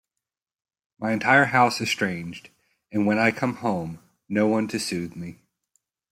[0.97, 5.43] My entire house estranged...and when I come home...no one to soothe me.